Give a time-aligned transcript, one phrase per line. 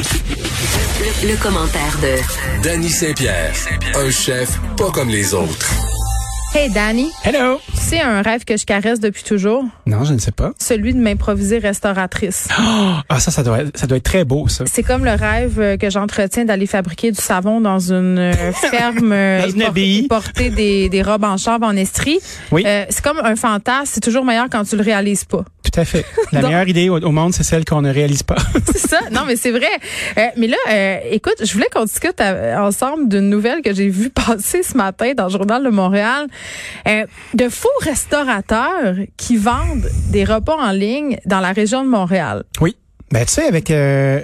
[0.00, 3.52] Le, le commentaire de Danny Saint-Pierre,
[3.94, 5.70] un chef pas comme les autres.
[6.54, 7.60] Hey Danny, Hello.
[7.74, 10.52] c'est un rêve que je caresse depuis toujours, Non, je ne sais pas.
[10.58, 12.48] celui de m'improviser restauratrice.
[13.10, 14.64] Ah, ça, ça doit, être, ça doit être très beau, ça.
[14.66, 19.12] C'est comme le rêve euh, que j'entretiens d'aller fabriquer du savon dans une euh, ferme
[19.12, 20.08] euh, Dans une abbaye.
[20.08, 22.18] porter des, des robes en chambre en estrie.
[22.52, 22.64] Oui.
[22.66, 25.44] Euh, c'est comme un fantasme, c'est toujours meilleur quand tu le réalises pas.
[25.72, 26.04] Tout à fait.
[26.32, 28.36] La Donc- meilleure idée au, au monde, c'est celle qu'on ne réalise pas.
[28.66, 28.98] C'est ça.
[29.12, 29.68] Non, mais c'est vrai.
[30.18, 33.88] Euh, mais là, euh, écoute, je voulais qu'on discute euh, ensemble d'une nouvelle que j'ai
[33.88, 36.26] vue passer ce matin dans le journal de Montréal.
[36.88, 42.44] Euh, de faux restaurateurs qui vendent des repas en ligne dans la région de Montréal.
[42.60, 42.76] oui.
[43.12, 43.72] Ben, tu sais, avec...
[43.72, 44.20] euh,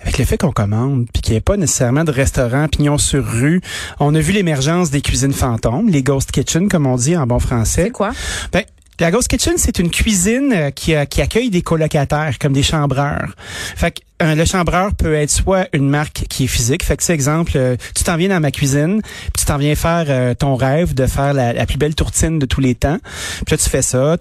[0.00, 3.24] avec le fait qu'on commande, puis qu'il n'y ait pas nécessairement de restaurant pignon sur
[3.24, 3.60] rue,
[4.00, 7.38] on a vu l'émergence des cuisines fantômes, les ghost kitchen, comme on dit en bon
[7.40, 7.84] français.
[7.84, 8.10] C'est quoi?
[8.52, 8.62] Ben,
[8.98, 13.34] Ghost Kitchen, c'est une cuisine euh, qui, euh, qui accueille des colocataires, comme des chambreurs.
[13.76, 16.82] Fait que euh, le chambreur peut être soit une marque qui est physique.
[16.84, 19.74] Fait que, c'est exemple, euh, tu t'en viens dans ma cuisine, puis tu t'en viens
[19.74, 22.98] faire euh, ton rêve de faire la, la plus belle tourtine de tous les temps.
[23.44, 24.16] Puis là, tu fais ça.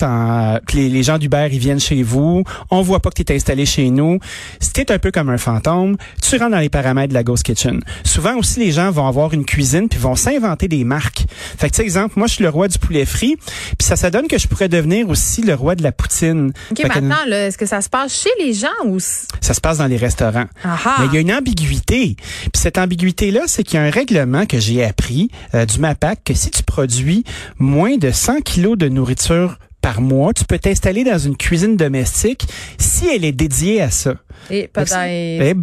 [0.66, 2.44] puis les, les gens d'Uber, ils viennent chez vous.
[2.70, 4.20] On voit pas que tu es installé chez nous.
[4.59, 7.44] Si t'es un peu comme un fantôme, tu rentres dans les paramètres de la Ghost
[7.44, 7.81] Kitchen.
[8.03, 11.25] Souvent aussi, les gens vont avoir une cuisine puis vont s'inventer des marques.
[11.58, 13.36] Fait que, tu sais, exemple, moi, je suis le roi du poulet frit,
[13.78, 16.53] puis ça, ça donne que je pourrais devenir aussi le roi de la poutine.
[16.72, 19.00] OK, Fait maintenant, est-ce que ça se passe chez les gens ou...
[19.00, 20.45] ça se passe dans les restaurants.
[20.66, 22.16] Mais il y a une ambiguïté.
[22.17, 26.23] Puis cette ambiguïté-là, c'est qu'il y a un règlement que j'ai appris euh, du MAPAC
[26.23, 27.23] que si tu produis
[27.59, 32.45] moins de 100 kilos de nourriture par mois, tu peux t'installer dans une cuisine domestique
[32.78, 34.14] si elle est dédiée à ça.
[34.50, 34.95] Et peut-être...
[35.08, 35.53] Eh,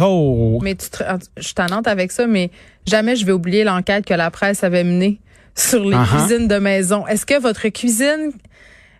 [0.00, 0.58] oh.
[0.62, 1.02] Mais tu te-
[1.38, 2.50] je suis tannante avec ça, mais
[2.86, 5.20] jamais je vais oublier l'enquête que la presse avait menée
[5.54, 6.06] sur les Uh-huh.
[6.28, 7.06] cuisines de maison.
[7.06, 8.32] Est-ce que votre cuisine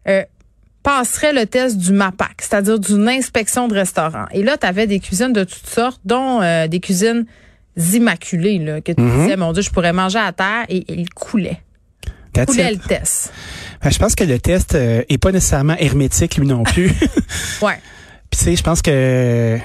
[0.08, 0.22] euh,
[0.83, 4.27] passerait le test du MAPAC, c'est-à-dire d'une inspection de restaurant?
[4.33, 7.25] Et là, tu avais des cuisines de toutes sortes, dont euh, des cuisines
[7.77, 9.22] immaculées, là, que tu Mhm.
[9.22, 11.60] disais, mon Dieu, je pourrais manger à terre, et il coulait.
[12.47, 12.83] Coulait it.
[12.83, 13.32] le test.
[13.82, 16.91] Ben, je pense que le test euh, est pas nécessairement hermétique lui non plus.
[17.62, 17.78] Ouais.
[18.31, 19.59] Puis tu sais, je pense que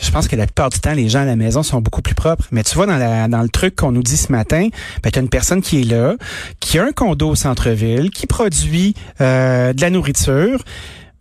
[0.00, 2.14] je pense que la plupart du temps, les gens à la maison sont beaucoup plus
[2.14, 2.44] propres.
[2.50, 4.68] Mais tu vois, dans, le truc qu'on nous dit ce matin,
[5.02, 6.16] ben, tu as une personne qui est là,
[6.58, 10.64] qui a un condo au centre-ville, qui produit euh, de la nourriture.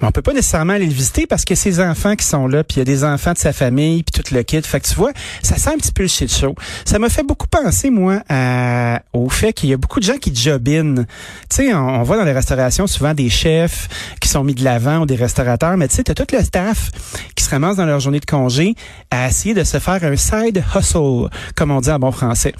[0.01, 2.63] Mais on peut pas nécessairement aller le visiter parce que ses enfants qui sont là,
[2.63, 4.61] puis il y a des enfants de sa famille, puis tout le kit.
[4.61, 5.11] Fait que tu vois,
[5.43, 6.55] ça sent un petit peu le shit show.
[6.85, 10.17] Ça m'a fait beaucoup penser, moi, à- au fait qu'il y a beaucoup de gens
[10.17, 11.05] qui jobinent.
[11.49, 13.89] Tu sais, on, on voit dans les restaurations souvent des chefs
[14.21, 16.91] qui sont mis de l'avant ou des restaurateurs, mais tu sais, t'as tout le staff
[17.35, 18.75] qui se ramasse dans leur journée de congé
[19.11, 22.53] à essayer de se faire un side hustle, comme on dit en bon français.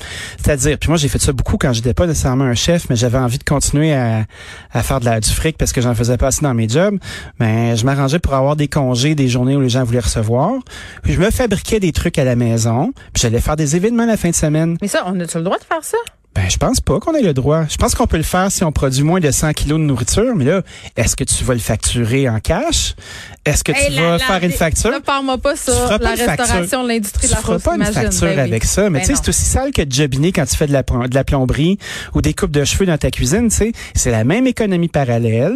[0.44, 3.18] C'est-à-dire, puis moi j'ai fait ça beaucoup quand j'étais pas nécessairement un chef, mais j'avais
[3.18, 4.26] envie de continuer à,
[4.74, 6.98] à faire de la, du fric parce que j'en faisais pas assez dans mes jobs.
[7.40, 10.54] Mais je m'arrangeais pour avoir des congés, des journées où les gens voulaient recevoir.
[11.04, 14.18] Puis je me fabriquais des trucs à la maison, puis j'allais faire des événements la
[14.18, 14.78] fin de semaine.
[14.82, 15.98] Mais ça, on a-tu le droit de faire ça?
[16.36, 17.66] Ben, je pense pas qu'on ait le droit.
[17.68, 20.36] Je pense qu'on peut le faire si on produit moins de 100 kilos de nourriture,
[20.36, 20.62] mais là,
[20.96, 22.96] est-ce que tu vas le facturer en cash?
[23.46, 24.92] Est-ce que tu la- vas la- faire une facture?
[24.92, 26.46] Ne parle-moi pas sur Tu feras pas la facture.
[26.46, 28.40] restauration, l'industrie Tu de la feras pas une facture Ben oui.
[28.42, 30.68] avec ça, mais Ben tu sais, c'est aussi sale que de jobiner quand tu fais
[30.68, 31.80] de la, de la plomberie
[32.14, 33.72] ou des coupes de cheveux dans ta cuisine, tu sais.
[33.96, 35.56] C'est la même économie parallèle,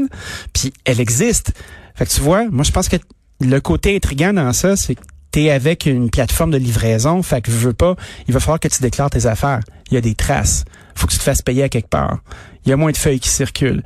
[0.53, 1.51] puis elle existe.
[1.95, 2.97] Fait que tu vois, moi, je pense que
[3.41, 5.01] le côté intriguant dans ça, c'est que
[5.33, 7.95] t'es avec une plateforme de livraison, fait que je veux pas,
[8.29, 9.59] il va falloir que tu déclares tes affaires.
[9.91, 10.63] Il y a des traces.
[10.95, 12.19] Faut que tu te fasses payer à quelque part.
[12.65, 13.83] Il y a moins de feuilles qui circulent.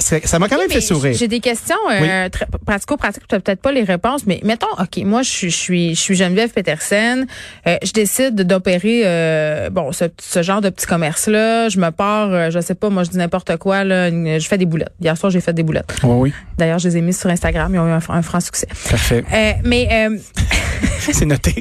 [0.00, 1.14] Ça m'a quand Oui, même fait sourire.
[1.16, 4.96] J'ai des questions euh, très pratico-pratiques, tu n'as peut-être pas les réponses, mais mettons, OK,
[5.04, 7.26] moi, je suis, je suis, je suis Geneviève Petersen,
[7.68, 11.68] euh, je décide d'opérer euh, bon ce, ce genre de petit commerce-là.
[11.68, 14.48] Je me pars, euh, je sais pas, moi, je dis n'importe quoi, là, une- je
[14.48, 14.92] fais des boulettes.
[15.00, 15.94] Hier soir, j'ai fait des boulettes.
[16.02, 18.40] Oui, oui, D'ailleurs, je les ai mises sur Instagram, ils ont eu un, un franc
[18.40, 18.66] succès.
[18.90, 19.24] parfait.
[19.32, 20.18] Euh, mais euh,
[21.00, 21.54] c'est noté.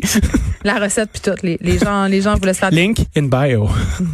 [0.63, 3.67] la recette, puis tout, les, les gens les gens voulaient se faire Link in bio.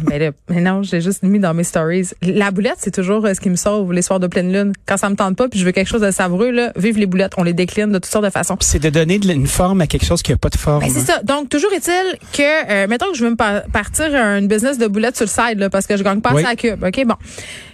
[0.08, 2.08] Mais, là, mais non, j'ai juste mis dans mes stories.
[2.22, 4.72] La boulette, c'est toujours euh, ce qui me sauve les soirs de pleine lune.
[4.86, 7.06] Quand ça me tente pas, puis je veux quelque chose de savoureux, là, vive les
[7.06, 7.32] boulettes.
[7.36, 8.56] On les décline de toutes sortes de façons.
[8.60, 10.80] c'est de donner de- une forme à quelque chose qui a pas de forme.
[10.80, 11.22] Ben, c'est ça.
[11.22, 14.86] Donc, toujours est-il que, euh, mettons que je veux me pa- partir une business de
[14.86, 16.44] boulettes sur le side, là, parce que je gagne pas Oui.
[16.44, 16.82] à cube.
[16.84, 17.14] OK, bon.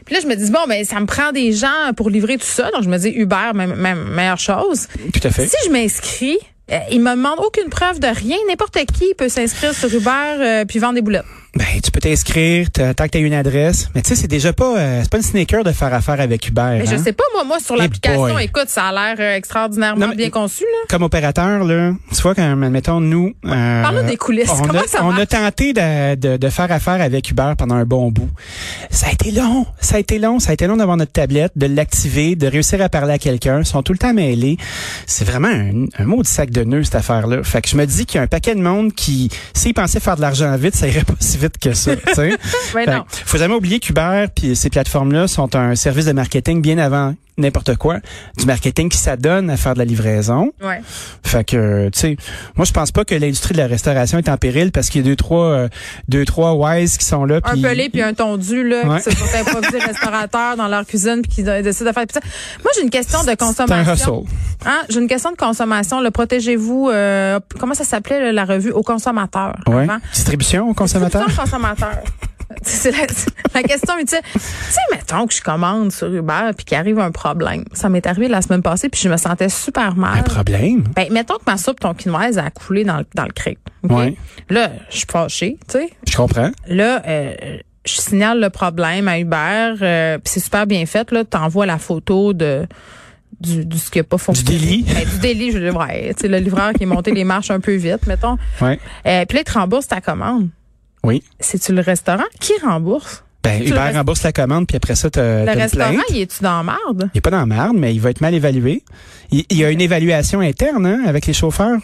[0.05, 2.47] Puis là, je me dis, bon, ben, ça me prend des gens pour livrer tout
[2.47, 2.70] ça.
[2.70, 4.87] Donc, je me dis, Uber, même, même meilleure chose.
[5.12, 5.47] Tout à fait.
[5.47, 6.38] Si je m'inscris,
[6.91, 8.37] il me demande aucune preuve de rien.
[8.49, 11.25] N'importe qui peut s'inscrire sur Uber euh, puis vendre des boulettes.
[11.55, 13.89] Ben, tu peux t'inscrire, tant que tu as une adresse.
[13.95, 16.47] Mais tu sais, c'est déjà pas, euh, c'est pas une sneaker de faire affaire avec
[16.47, 16.77] Uber.
[16.79, 17.03] Mais je hein.
[17.03, 20.31] sais pas, moi, moi, sur l'application, écoute, ça a l'air euh, extraordinairement Non, mais- bien
[20.31, 20.87] conçu, là.
[20.91, 23.33] Comme opérateur, là, tu vois, quand, mettons, nous...
[23.47, 24.50] euh, Parle-nous des coulisses.
[24.53, 27.77] On Comment a, ça on a tenté de, de, de faire affaire avec Uber pendant
[27.77, 28.31] un bon bout.
[28.91, 31.53] Ça a été long, ça a été long, ça a été long d'avoir notre tablette,
[31.56, 33.61] de l'activer, de réussir à parler à quelqu'un.
[33.61, 34.59] Ils sont tout le temps mêlés.
[35.06, 37.43] C'est vraiment un, un mot de sac de nœuds, cette affaire-là.
[37.43, 40.00] Fait que je me dis qu'il y a un paquet de monde qui, s'ils pensaient
[40.00, 41.93] faire de l'argent vite, ça irait pas si vite que ça.
[42.75, 47.14] Ben faut jamais oublier qu'Uber puis ces plateformes-là sont un service de marketing bien avant
[47.38, 47.99] n'importe quoi,
[48.37, 50.52] du marketing qui s'adonne à faire de la livraison.
[50.62, 50.81] Ouais.
[51.23, 52.17] Fait que, tu sais,
[52.56, 55.05] moi je pense pas que l'industrie de la restauration est en péril parce qu'il y
[55.05, 55.69] a deux trois, euh,
[56.08, 57.40] deux trois wise qui sont là.
[57.44, 58.96] Un pelé puis un tondu, là, Ouais.
[58.99, 62.05] qui se sont improvisés restaurateurs dans leur cuisine puis qui décident de faire.
[62.12, 62.20] ça.
[62.62, 63.93] Moi, j'ai une question de C'est un consommation.
[64.25, 64.35] hustle.
[64.67, 64.79] Hein?
[64.88, 66.00] J'ai une question de consommation.
[66.00, 69.55] Le protégez-vous, euh, comment ça s'appelait la revue aux consommateurs?
[69.67, 69.87] Ouais.
[70.12, 71.26] Distribution aux consommateurs.
[71.26, 72.02] Distribution consommateur.
[72.62, 73.06] C'est la,
[73.55, 74.19] la question utile.
[74.32, 77.64] Tu sais, mettons que je commande sur Uber puis qu'il arrive un problème.
[77.72, 80.19] Ça m'est arrivé la semaine passée puis je me sentais super mal.
[80.19, 80.84] Un problème?
[80.94, 83.58] Ben, mettons que ma soupe tonkinoise a coulé dans le, dans le cric.
[83.84, 83.90] OK?
[83.93, 84.16] Ouais.
[84.50, 85.90] Là, je suis fâchée, tu sais.
[86.06, 86.50] Je comprends.
[86.66, 87.34] Là, euh,
[87.84, 91.11] je signale le problème à Uber, euh, puis c'est super bien fait.
[91.12, 92.66] Là, t'envoies la photo de
[93.40, 94.58] du, du ce qui n'a pas fonctionné.
[94.58, 94.82] délit.
[94.82, 97.50] Ben, du délit, je dis, ouais, tu sais, le livreur qui est monté les marches
[97.50, 98.37] un peu vite, mettons.
[98.61, 98.81] Ouais.
[99.06, 100.49] Euh, puis là, il te rembourse ta commande.
[101.05, 101.23] Oui.
[101.41, 102.25] C'est-tu le restaurant?
[102.41, 103.25] Qui rembourse?
[103.43, 106.05] Ben, Tu Uber rembourse la commande puis après ça, t'as Le restaurant, plainte.
[106.11, 107.11] il est-tu dans la marde?
[107.15, 108.83] Il est pas dans la merde, mais il va être mal évalué.
[109.31, 111.79] Il, il y a une évaluation interne hein, avec les chauffeurs.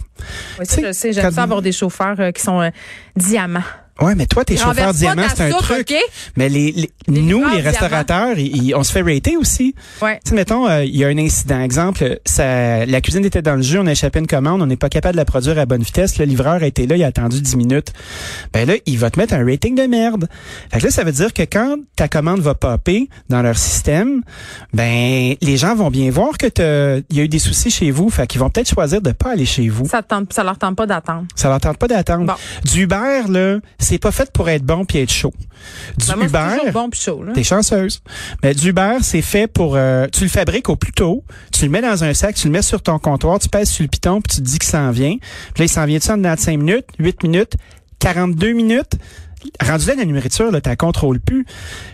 [0.59, 1.13] Oui, ça, Tu je sais.
[1.13, 2.71] J'aime ça avoir des chauffeurs euh, qui sont euh,
[3.17, 3.63] diamants.
[4.01, 4.55] Ouais, mais toi, tes
[4.93, 5.95] diamants, ta c'est un soupe, truc.
[6.37, 9.75] Mais les, les- Les nous, les restaurateurs, ils- ils- on se fait rater aussi.
[10.03, 10.19] Ouais.
[10.25, 11.61] Tu sais, mettons, euh, il y a un incident.
[11.61, 14.77] Exemple, ça, la cuisine était dans le jus, on a échappé une commande, on n'est
[14.77, 16.19] pas capable de la produire à bonne vitesse.
[16.19, 17.93] Le livreur a été là, il a attendu 10 minutes.
[18.53, 20.29] Ben là, il va te mettre un rating de merde.
[20.73, 24.23] Fait que là, ça veut dire que quand ta commande va popper dans leur système,
[24.73, 28.11] ben les gens vont bien voir que il y a eu des soucis chez vous.
[28.11, 29.87] Fait qu'ils vont peut-être choisir de pas aller chez vous.
[29.87, 31.25] Ça, te tente, ça leur tente pas d'attendre.
[31.35, 32.27] Ça leur tente pas d'attendre.
[32.27, 32.35] Bon.
[32.71, 35.33] Du Uber, là, c'est pas fait pour être bon puis être chaud.
[35.99, 37.23] Du Ben, moi, Uber, bon puis chaud.
[37.23, 37.33] Là.
[37.33, 38.03] T'es chanceuse.
[38.43, 39.77] Mais du Uber, c'est fait pour...
[39.77, 42.53] euh, tu le fabriques au plus tôt, tu le mets dans un sac, tu le
[42.53, 44.91] mets sur ton comptoir, tu pèses sur le piton, puis tu te dis qu'il s'en
[44.91, 45.17] vient.
[45.19, 47.55] Puis là, il s'en vient-tu en dedans de 5 minutes, 8 minutes,
[48.01, 48.93] 42 minutes?
[49.61, 51.47] Rendu là, la nourriture, là, t'as contrôle plus.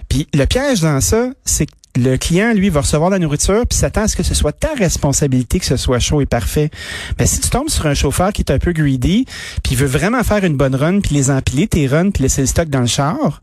[0.09, 3.77] Puis le piège dans ça, c'est que le client, lui, va recevoir la nourriture puis
[3.77, 6.71] s'attend à ce que ce soit ta responsabilité que ce soit chaud et parfait.
[7.19, 9.25] Mais si tu tombes sur un chauffeur qui est un peu greedy,
[9.65, 12.43] puis il veut vraiment faire une bonne run puis les empiler tes runs puis laisser
[12.43, 13.41] le stock dans le char,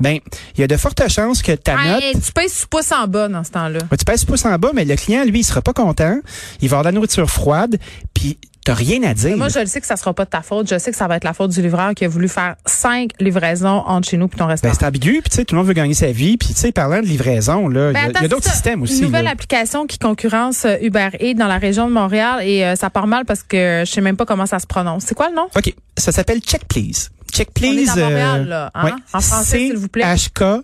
[0.00, 0.18] ben
[0.56, 3.06] il y a de fortes chances que ta note Hey, tu pèses sous pouce en
[3.06, 3.80] bas dans ce temps-là.
[3.90, 6.18] ben, tu pèses pouce en bas, mais le client, lui, il sera pas content.
[6.62, 7.78] Il va avoir de la nourriture froide,
[8.14, 9.36] puis t'as rien à dire.
[9.36, 10.68] Moi, je le sais que ça sera pas de ta faute.
[10.68, 13.10] Je sais que ça va être la faute du livreur qui a voulu faire cinq
[13.20, 14.74] livraisons entre chez nous et ton ben, restaurant.
[14.78, 16.72] c'est ambigu, puis tu sais, tout le monde veut gagner sa vie, puis tu sais,
[16.72, 18.98] parlant de livraison, là, il y Ben, a- il y a, d'autres systèmes aussi.
[18.98, 19.30] Une nouvelle là.
[19.30, 23.06] application qui concurrence euh, Uber Eats dans la région de Montréal et euh, ça part
[23.06, 25.04] mal parce que je sais même pas comment ça se prononce.
[25.06, 25.48] C'est quoi le nom?
[25.56, 27.10] OK, ça s'appelle Check Please.
[27.32, 27.90] Check On est Please.
[27.90, 28.84] à Montréal, euh, là, hein?
[28.86, 30.02] ouais, En français, s'il vous plaît.
[30.16, 30.62] C-H-K.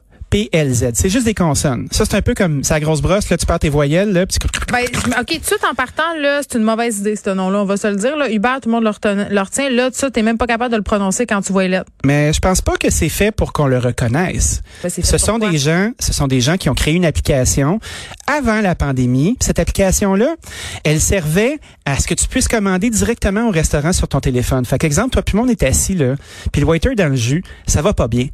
[0.95, 1.89] C'est juste des consonnes.
[1.91, 4.39] Ça, c'est un peu comme sa grosse brosse, là, tu perds tes voyelles, là, puis
[4.39, 4.85] tu- Ben,
[5.21, 7.59] OK, tout de suite en partant, là, c'est une mauvaise idée, ce nom-là.
[7.61, 8.17] On va se le dire.
[8.17, 8.31] Là.
[8.31, 9.71] Uber, tout le monde le, retenait- le retient.
[9.71, 11.91] Là, tu t'es même pas capable de le prononcer quand tu vois lettres.
[12.05, 14.63] Mais je pense pas que c'est fait pour qu'on le reconnaisse.
[14.83, 17.81] Ben, Ce sont des gens, ce sont des gens qui ont créé une application
[18.27, 19.37] avant la pandémie.
[19.41, 20.35] Cette application-là,
[20.85, 24.65] elle servait à ce que tu puisses commander directement au restaurant sur ton téléphone.
[24.65, 26.15] Fait qu'exemple, toi puis moi on est assis là,
[26.53, 28.27] puis le waiter dans le jus, ça va pas bien.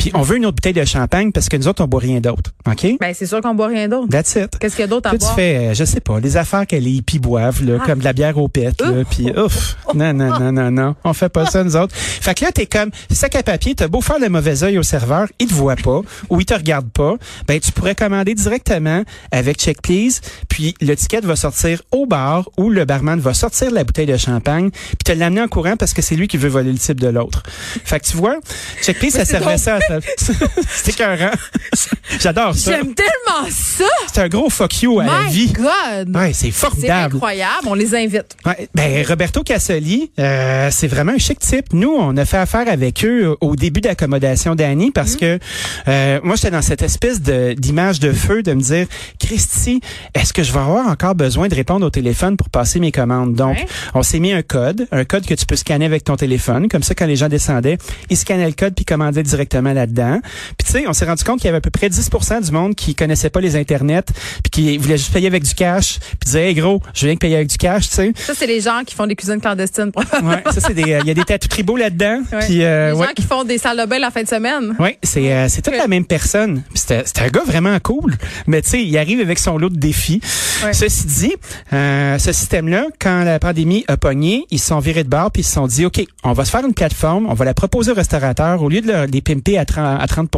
[0.00, 2.20] Puis on veut une autre bouteille de champagne parce que nous autres on boit rien
[2.20, 2.50] d'autre.
[2.66, 2.86] OK?
[3.00, 4.08] Ben, c'est sûr qu'on boit rien d'autre.
[4.08, 4.58] That's it.
[4.58, 5.34] Qu'est-ce qu'il y a d'autre à Là, tu boire?
[5.36, 7.86] fais, euh, je sais pas, les affaires que les hippies boivent, là, Ah.
[7.86, 11.12] comme de la bière au pet, là, puis ouf, non, non, non, non, non, on
[11.12, 11.94] fait pas ça, nous autres.
[11.94, 14.82] Fait que là, t'es comme, sac à papier, t'as beau faire le mauvais œil au
[14.82, 19.02] serveur, il te voit pas, ou il te regarde pas, ben, tu pourrais commander directement
[19.30, 23.70] avec Check Please, puis le ticket va sortir au bar, ou le barman va sortir
[23.70, 26.48] la bouteille de champagne, puis te l'amener en courant parce que c'est lui qui veut
[26.48, 27.42] voler le type de l'autre.
[27.84, 28.36] Fait que tu vois,
[28.82, 29.80] Check Please, ça servait ça à
[30.16, 31.30] C'est écœurant.
[32.20, 32.72] J'adore ça.
[32.72, 33.84] J'aime tellement ça!
[34.12, 35.52] C'est un gros fuck you à la vie.
[35.52, 36.14] God!
[36.14, 37.14] Ouais, c'est C'est formidable.
[37.16, 37.66] incroyable.
[37.66, 38.36] On les invite.
[38.44, 41.72] Ouais, ben Roberto Cassoli, euh, c'est vraiment un chic type.
[41.72, 45.38] Nous, on a fait affaire avec eux au début d'accommodation d'Annie parce que
[45.88, 48.86] euh, moi, j'étais dans cette espèce d'image de feu de me dire,
[49.18, 49.80] Christy,
[50.14, 53.34] est-ce que je vais avoir encore besoin de répondre au téléphone pour passer mes commandes?
[53.34, 53.66] Donc, Ouais.
[53.94, 56.68] on s'est mis un code, un code que tu peux scanner avec ton téléphone.
[56.68, 57.78] Comme ça, quand les gens descendaient,
[58.10, 60.20] ils scannaient le code puis commandaient directement à là-dedans.
[60.56, 62.10] Puis tu sais, on s'est rendu compte qu'il y avait à peu près 10
[62.42, 64.02] du monde qui connaissait pas les internets,
[64.42, 67.18] puis qui voulait juste payer avec du cash, puis disait hey, gros, je viens de
[67.18, 68.12] payer avec du cash, tu sais.
[68.16, 69.92] Ça c'est les gens qui font des cuisines clandestines.
[69.96, 72.22] ouais, ça c'est des, euh, il y a des tatous tribaux là-dedans.
[72.32, 72.46] Ouais.
[72.46, 73.06] Puis euh, les ouais.
[73.06, 74.74] gens qui font des salles de bain la fin de semaine.
[74.78, 76.62] Oui, c'est euh, c'est toute la même personne.
[76.74, 78.14] C'était un gars vraiment cool,
[78.46, 80.20] mais tu sais, il arrive avec son lot de défis.
[80.64, 80.72] Ouais.
[80.72, 81.34] Ceci dit,
[81.72, 85.42] euh, ce système-là, quand la pandémie a pogné, ils se sont virés de bord puis
[85.42, 87.92] ils se sont dit, OK, on va se faire une plateforme, on va la proposer
[87.92, 88.62] aux restaurateurs.
[88.62, 90.28] Au lieu de leur, les pimper à 30, à 30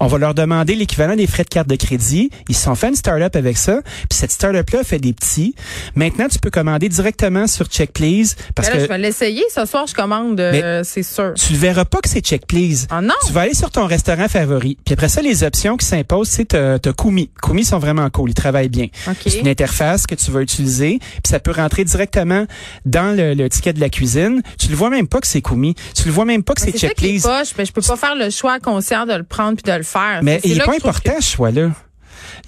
[0.00, 2.30] on va leur demander l'équivalent des frais de carte de crédit.
[2.48, 3.80] Ils se sont fait une start-up avec ça.
[3.82, 5.54] Puis cette start-up-là fait des petits.
[5.94, 9.42] Maintenant, tu peux commander directement sur Check Please parce là, que je vais l'essayer.
[9.54, 11.34] Ce soir, je commande, euh, c'est sûr.
[11.34, 12.86] tu ne verras pas que c'est Check Please.
[12.90, 13.14] Ah non?
[13.26, 14.78] Tu vas aller sur ton restaurant favori.
[14.84, 17.30] Puis après ça, les options qui s'imposent, c'est t'as Kumi.
[17.42, 18.30] Kumi sont vraiment cool.
[18.30, 18.86] Ils travaillent bien.
[19.06, 19.16] OK.
[19.26, 20.98] C'est une interface que tu vas utiliser.
[21.00, 22.46] Puis ça peut rentrer directement
[22.84, 24.42] dans le, le ticket de la cuisine.
[24.58, 25.74] Tu le vois même pas que c'est Kumi.
[25.94, 27.22] Tu le vois même pas que c'est Check Please.
[27.56, 30.20] mais je peux pas faire le choix conscient de le prendre puis de le faire.
[30.22, 31.70] Mais il est là pas important, que- ce choix-là.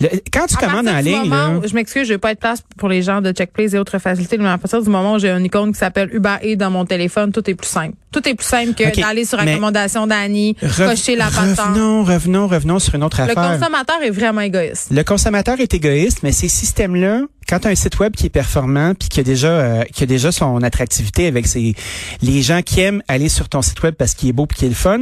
[0.00, 2.40] Le- quand tu À commandes en ligne, moment là, je m'excuse, je vais pas être
[2.40, 5.18] place pour les gens de Checkplace et autres facilités, mais à partir du moment où
[5.18, 7.96] j'ai une icône qui s'appelle Uber Eats dans mon téléphone, tout est plus simple.
[8.12, 11.58] Tout est plus simple que d'aller sur recommandation d'Annie, cocher la patente.
[11.58, 13.58] revenons, revenons, revenons sur une autre Le affaire.
[13.58, 14.88] consommateur est vraiment égoïste.
[14.90, 18.30] Le consommateur est égoïste, mais ces systèmes-là, quand tu as un site web qui est
[18.30, 21.74] performant puis qui a déjà euh, qui a déjà son attractivité avec ses
[22.22, 24.66] les gens qui aiment aller sur ton site web parce qu'il est beau puis qu'il
[24.66, 25.00] est le fun,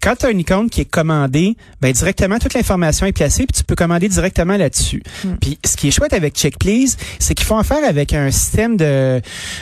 [0.00, 3.56] quand tu as une icône qui est commandée, ben directement toute l'information est placée puis
[3.56, 5.02] tu peux commander directement là-dessus.
[5.40, 8.76] Puis ce qui est chouette avec Check Please, c'est qu'ils font affaire avec un système
[8.76, 9.20] de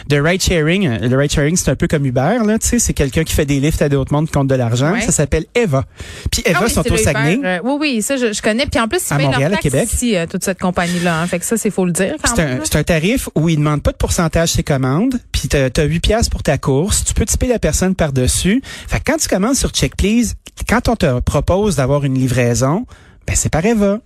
[0.09, 0.99] de ride sharing.
[1.00, 3.45] Le ride sharing c'est un peu comme Uber là, tu sais, c'est quelqu'un qui fait
[3.47, 5.00] des lifts à d'autres mondes qui compte de l'argent, Ouais.
[5.00, 5.85] ça s'appelle Eva.
[6.31, 7.40] Puis Eva Ah oui, sont au Saguenay.
[7.45, 8.66] Euh, oui, oui, ça, je, je connais.
[8.66, 9.88] Puis en plus, ils À Montréal, leur à Québec.
[9.93, 11.21] ici, euh, toute cette compagnie-là.
[11.21, 11.26] hein.
[11.26, 13.83] Fait que ça, c'est faut le dire C'est un, c'est un tarif où ils demandent
[13.83, 17.25] pas de pourcentage ses commandes, puis t'as as 8 pièces pour ta course, tu peux
[17.26, 18.62] tiper la personne par-dessus.
[18.88, 20.35] Fait que quand tu commandes sur Check Please,
[20.69, 22.87] quand on te propose d'avoir une livraison,
[23.26, 23.99] ben c'est par Eva.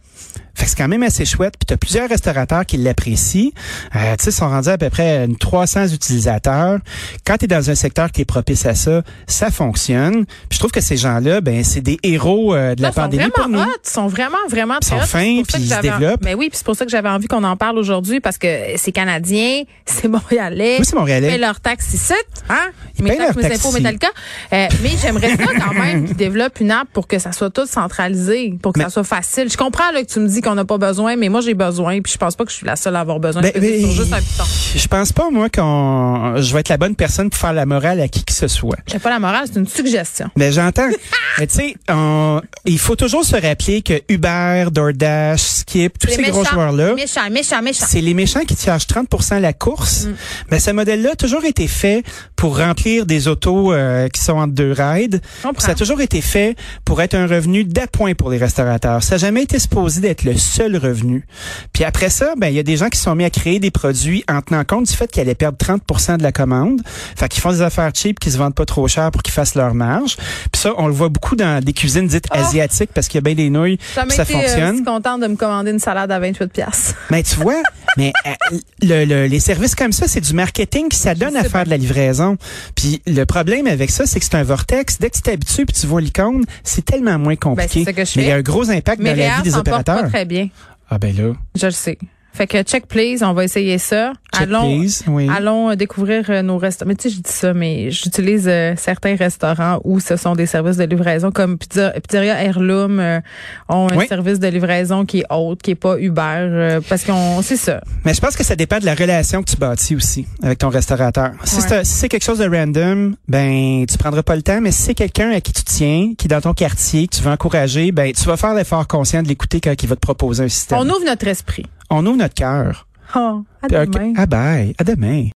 [0.55, 1.55] Fait que c'est quand même assez chouette.
[1.59, 3.51] Puis tu as plusieurs restaurateurs qui l'apprécient.
[3.97, 6.79] Euh, tu sais, ils sont rendus à peu près une 300 utilisateurs.
[7.27, 10.27] Quand tu es dans un secteur qui est propice à ça, ça fonctionne.
[10.27, 13.01] Puis je trouve que ces gens-là, ben c'est des héros euh, de la ils sont
[13.01, 13.55] pandémie pour nous.
[13.59, 15.07] vraiment hot, sont vraiment, vraiment Ils sont hot.
[15.07, 16.23] fins, puis ils se développent.
[16.25, 18.49] Mais oui, puis c'est pour ça que j'avais envie qu'on en parle aujourd'hui parce que
[18.77, 20.77] c'est canadien, c'est montréalais.
[20.81, 21.37] Oui, c'est montréalais.
[21.37, 22.13] Ils leur taxes ici,
[22.51, 22.57] hein?
[22.99, 23.73] Ils payent leur impôts, ici.
[23.75, 24.09] Metallica.
[24.53, 27.67] Euh, mais j'aimerais ça quand même qu'ils développent une app pour que ça soit tout
[27.67, 29.51] centralisé, pour que Mais- ça soit facile.
[29.51, 32.01] Je comprends là, que tu me dis qu'on n'a pas besoin, mais moi j'ai besoin,
[32.01, 33.43] puis je pense pas que je suis la seule à avoir besoin.
[33.43, 34.45] Ben, ben, sur juste un piton.
[34.75, 38.01] Je pense pas, moi, qu'on je vais être la bonne personne pour faire la morale
[38.01, 38.77] à qui que ce soit.
[38.91, 40.29] J'ai pas la morale, c'est une suggestion.
[40.37, 40.89] Mais j'entends.
[41.39, 46.15] Mais tu sais, on- il faut toujours se rappeler que Uber, DoorDash, Skip, tous Les
[46.17, 47.87] ces gros méchants, joueurs-là, Méchant, méchant, méchant.
[47.89, 50.07] c'est les méchants qui chargent 30% la course.
[50.07, 50.15] Mm.
[50.51, 52.03] Mais ce modèle-là a toujours été fait
[52.37, 55.21] pour remplir des autos euh, qui sont entre deux rides.
[55.59, 59.03] Ça a toujours été fait pour être un revenu d'appoint pour les restaurateurs.
[59.03, 61.27] Ça n'a jamais été supposé d'être le seul revenu.
[61.73, 63.61] Puis après ça, ben il y a des gens qui se sont mis à créer
[63.61, 66.81] des produits en tenant compte du fait qu'ils allaient perdre 30% de la commande.
[67.17, 69.55] Fait qu'ils font des affaires cheap qui se vendent pas trop cher pour qu'ils fassent
[69.55, 70.17] leur marge.
[70.53, 72.37] Puis ça, on le voit beaucoup dans des cuisines dites Oh.
[72.39, 74.75] asiatiques parce qu'il y a bien des nouilles, ça été euh, fonctionne.
[74.77, 76.95] aussi contente de me commander une salade à 28 pièces.
[77.11, 77.61] Mais tu vois,
[77.97, 81.65] mais euh, le, le- les services comme ça, c'est du marketing qui s'adonne à faire
[81.65, 82.37] de la livraison.
[82.75, 84.99] Puis le problème avec ça, c'est que c'est un vortex.
[84.99, 87.85] Dès que tu t'habitues puis tu vois l'icône, c'est tellement moins compliqué.
[87.85, 89.43] Ben, ce que je mais il y a un gros impact Mais dans la vie
[89.43, 90.09] des pas opérateurs.
[90.09, 90.49] très bien.
[90.91, 91.99] Ah ben là, Je le sais.
[92.33, 94.13] Fait que check please, on va essayer ça.
[94.33, 95.03] check allons please.
[95.09, 95.29] Oui.
[95.35, 96.89] allons euh, découvrir euh, nos restaurants.
[96.89, 100.47] Mais tu sais, je dis ça, mais j'utilise euh, certains restaurants où ce sont des
[100.47, 103.21] services de livraison comme Pizza- Pizzeria Heirloom euh,
[103.69, 107.43] ont un service de livraison qui est haute, qui est pas Uber euh, parce qu'on
[107.43, 107.81] c'est ça.
[108.05, 110.69] Mais je pense que ça dépend de la relation que tu bâtis aussi avec ton
[110.69, 111.33] restaurateur.
[111.45, 111.63] Si Ouais.
[111.69, 114.61] c'est si c'est quelque chose de random, ben tu prendras pas le temps.
[114.61, 117.23] Mais si c'est quelqu'un à qui tu tiens, qui est dans ton quartier, que tu
[117.23, 120.45] veux encourager, ben tu vas faire l'effort conscient de l'écouter quand il va te proposer
[120.45, 120.79] un système.
[120.79, 121.67] On ouvre notre esprit.
[121.91, 122.87] On ouvre notre cœur.
[123.17, 124.13] Oh, à demain.
[124.17, 125.27] Ah bye, à demain.